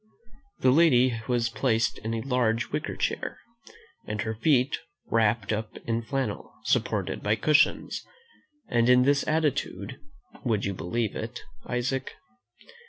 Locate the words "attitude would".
9.27-10.65